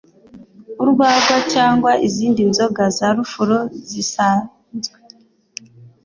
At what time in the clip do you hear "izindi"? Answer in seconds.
2.07-2.41